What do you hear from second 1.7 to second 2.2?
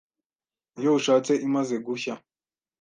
gushya,